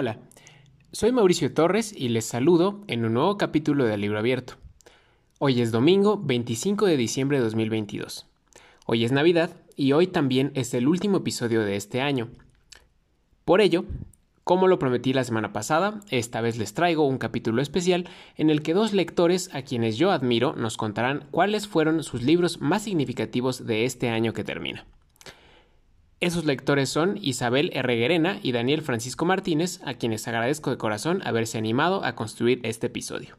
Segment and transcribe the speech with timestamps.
[0.00, 0.20] Hola,
[0.92, 4.54] soy Mauricio Torres y les saludo en un nuevo capítulo de Libro Abierto.
[5.40, 8.24] Hoy es domingo 25 de diciembre de 2022.
[8.86, 12.28] Hoy es Navidad y hoy también es el último episodio de este año.
[13.44, 13.86] Por ello,
[14.44, 18.62] como lo prometí la semana pasada, esta vez les traigo un capítulo especial en el
[18.62, 23.66] que dos lectores a quienes yo admiro nos contarán cuáles fueron sus libros más significativos
[23.66, 24.86] de este año que termina.
[26.20, 31.58] Esos lectores son Isabel Herreguerena y Daniel Francisco Martínez, a quienes agradezco de corazón haberse
[31.58, 33.36] animado a construir este episodio.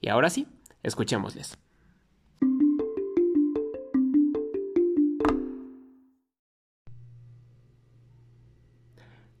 [0.00, 0.46] Y ahora sí,
[0.82, 1.58] escuchémosles.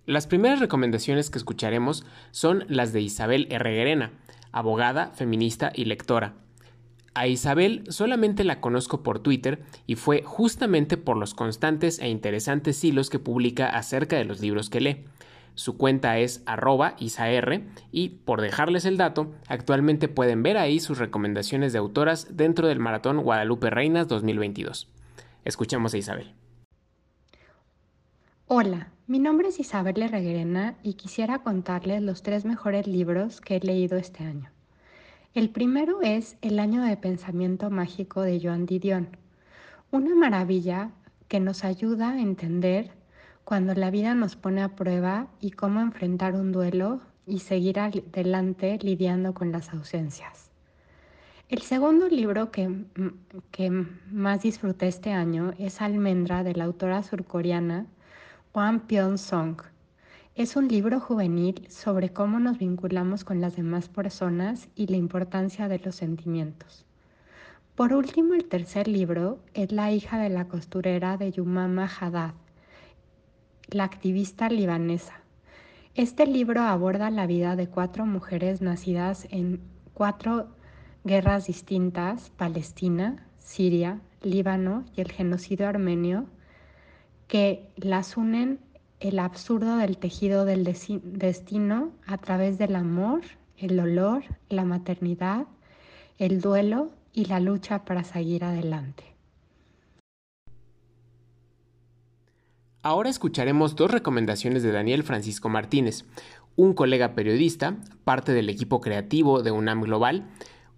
[0.04, 4.12] Las primeras recomendaciones que escucharemos son las de Isabel Herreguerena,
[4.52, 6.34] abogada, feminista y lectora,
[7.16, 12.84] a Isabel solamente la conozco por Twitter y fue justamente por los constantes e interesantes
[12.84, 15.04] hilos que publica acerca de los libros que lee.
[15.54, 20.98] Su cuenta es arroba isaR y, por dejarles el dato, actualmente pueden ver ahí sus
[20.98, 24.90] recomendaciones de autoras dentro del Maratón Guadalupe Reinas 2022.
[25.46, 26.34] Escuchamos a Isabel.
[28.46, 33.60] Hola, mi nombre es Isabel Herreguerena y quisiera contarles los tres mejores libros que he
[33.60, 34.50] leído este año.
[35.36, 39.18] El primero es El año de pensamiento mágico de Joan Didion,
[39.90, 40.92] una maravilla
[41.28, 42.92] que nos ayuda a entender
[43.44, 48.78] cuando la vida nos pone a prueba y cómo enfrentar un duelo y seguir adelante
[48.80, 50.50] lidiando con las ausencias.
[51.50, 52.86] El segundo libro que,
[53.50, 53.70] que
[54.10, 57.84] más disfruté este año es Almendra de la autora surcoreana
[58.54, 59.60] Hwang Pyeong-song
[60.36, 65.66] es un libro juvenil sobre cómo nos vinculamos con las demás personas y la importancia
[65.66, 66.84] de los sentimientos.
[67.74, 72.34] Por último, el tercer libro es La hija de la costurera de Yumama Haddad,
[73.68, 75.22] la activista libanesa.
[75.94, 79.62] Este libro aborda la vida de cuatro mujeres nacidas en
[79.94, 80.48] cuatro
[81.04, 86.26] guerras distintas, Palestina, Siria, Líbano y el genocidio armenio,
[87.26, 88.65] que las unen
[89.00, 93.22] el absurdo del tejido del destino a través del amor,
[93.58, 95.46] el dolor, la maternidad,
[96.18, 99.04] el duelo y la lucha para seguir adelante.
[102.82, 106.04] Ahora escucharemos dos recomendaciones de Daniel Francisco Martínez,
[106.54, 110.30] un colega periodista, parte del equipo creativo de UNAM Global,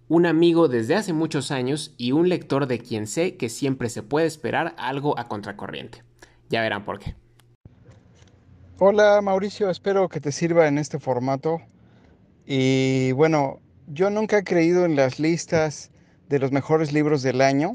[0.07, 4.01] un amigo desde hace muchos años y un lector de quien sé que siempre se
[4.01, 6.03] puede esperar algo a contracorriente.
[6.49, 7.15] Ya verán por qué.
[8.81, 11.59] Hola Mauricio, espero que te sirva en este formato.
[12.45, 15.91] Y bueno, yo nunca he creído en las listas
[16.29, 17.73] de los mejores libros del año,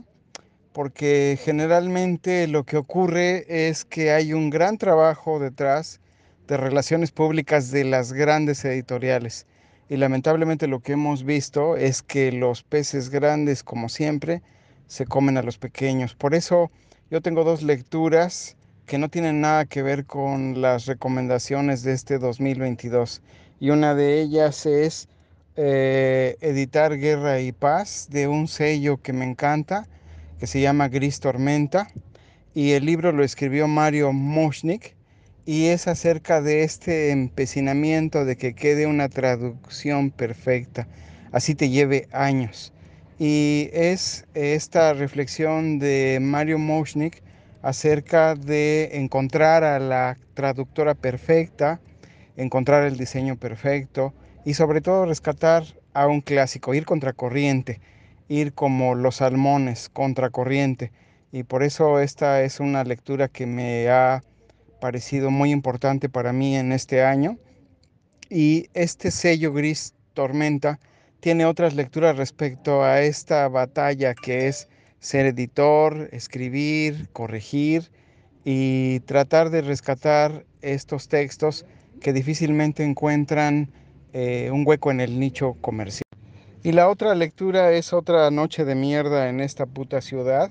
[0.73, 6.01] porque generalmente lo que ocurre es que hay un gran trabajo detrás
[6.49, 9.47] de relaciones públicas de las grandes editoriales.
[9.91, 14.41] Y lamentablemente lo que hemos visto es que los peces grandes, como siempre,
[14.87, 16.15] se comen a los pequeños.
[16.15, 16.71] Por eso
[17.11, 18.57] yo tengo dos lecturas
[18.87, 23.23] que no tienen nada que ver con las recomendaciones de este 2022.
[23.61, 25.09] Y una de ellas es
[25.57, 29.87] eh, editar Guerra y Paz de un sello que me encanta,
[30.39, 31.89] que se llama Gris Tormenta.
[32.55, 34.95] Y el libro lo escribió Mario Moschnik
[35.47, 40.89] y es acerca de este empecinamiento de que quede una traducción perfecta,
[41.33, 42.73] así te lleve años.
[43.19, 47.23] Y es esta reflexión de Mario Moschnik
[47.65, 51.81] acerca de encontrar a la traductora perfecta,
[52.37, 54.13] encontrar el diseño perfecto
[54.45, 55.65] y sobre todo rescatar
[55.95, 57.81] a un clásico, ir contracorriente,
[58.29, 60.93] ir como los salmones, contracorriente.
[61.33, 64.23] Y por eso esta es una lectura que me ha
[64.79, 67.39] parecido muy importante para mí en este año.
[68.29, 70.81] Y este sello gris tormenta
[71.21, 74.69] tiene otras lecturas respecto a esta batalla que es
[75.05, 77.91] ser editor, escribir, corregir
[78.43, 81.67] y tratar de rescatar estos textos
[82.01, 83.71] que difícilmente encuentran
[84.15, 86.05] eh, un hueco en el nicho comercial.
[86.63, 90.51] Y la otra lectura es otra noche de mierda en esta puta ciudad,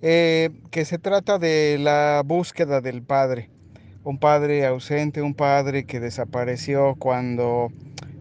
[0.00, 3.50] eh, que se trata de la búsqueda del padre.
[4.04, 7.72] Un padre ausente, un padre que desapareció cuando,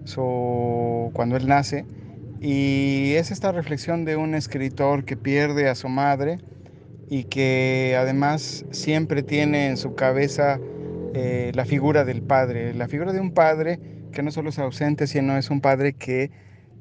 [0.05, 1.85] su, cuando él nace
[2.39, 6.39] y es esta reflexión de un escritor que pierde a su madre
[7.09, 10.59] y que además siempre tiene en su cabeza
[11.13, 13.79] eh, la figura del padre, la figura de un padre
[14.11, 16.31] que no solo es ausente, sino es un padre que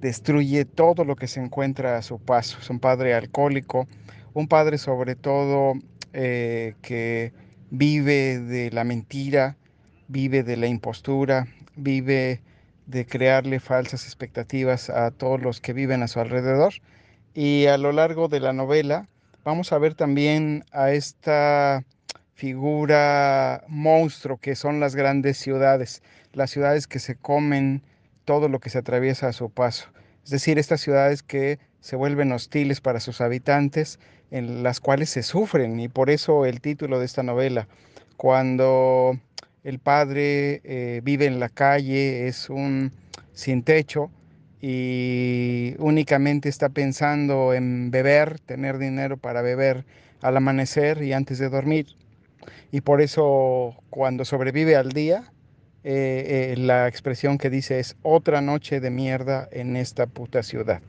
[0.01, 2.59] destruye todo lo que se encuentra a su paso.
[2.61, 3.89] Es un padre alcohólico,
[4.35, 5.75] un padre sobre todo
[6.13, 7.33] eh, que
[7.71, 9.57] vive de la mentira,
[10.09, 12.41] vive de la impostura, vive
[12.87, 16.75] de crearle falsas expectativas a todos los que viven a su alrededor.
[17.35, 19.09] Y a lo largo de la novela
[19.45, 21.85] vamos a ver también a esta
[22.35, 26.03] figura monstruo que son las grandes ciudades,
[26.33, 27.83] las ciudades que se comen
[28.25, 29.89] todo lo que se atraviesa a su paso.
[30.25, 34.01] Es decir, estas ciudades que se vuelven hostiles para sus habitantes,
[34.31, 37.69] en las cuales se sufren, y por eso el título de esta novela,
[38.17, 39.19] cuando
[39.67, 42.93] el padre eh, vive en la calle, es un
[43.33, 44.13] sin techo
[44.63, 49.85] y únicamente está pensando en beber, tener dinero para beber
[50.23, 51.89] al amanecer y antes de dormir.
[52.71, 55.33] Y por eso cuando sobrevive al día,
[55.83, 60.81] eh, eh, la expresión que dice es otra noche de mierda en esta puta ciudad.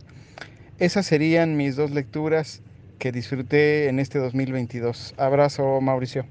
[0.77, 2.61] Esas serían mis dos lecturas
[2.99, 5.15] que disfruté en este 2022.
[5.17, 6.27] Abrazo, Mauricio.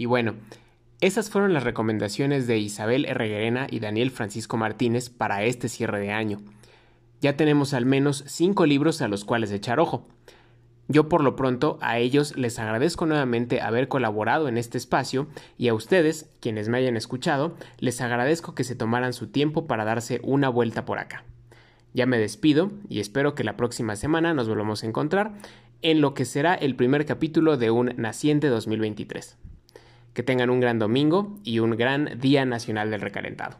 [0.00, 0.32] Y bueno,
[1.02, 6.10] esas fueron las recomendaciones de Isabel Herreguerena y Daniel Francisco Martínez para este cierre de
[6.10, 6.40] año.
[7.20, 10.08] Ya tenemos al menos cinco libros a los cuales echar ojo.
[10.88, 15.26] Yo por lo pronto a ellos les agradezco nuevamente haber colaborado en este espacio
[15.58, 19.84] y a ustedes, quienes me hayan escuchado, les agradezco que se tomaran su tiempo para
[19.84, 21.24] darse una vuelta por acá.
[21.92, 25.34] Ya me despido y espero que la próxima semana nos volvamos a encontrar
[25.82, 29.36] en lo que será el primer capítulo de un naciente 2023.
[30.20, 33.56] Que tengan un gran domingo y un gran Día Nacional del Recalentado.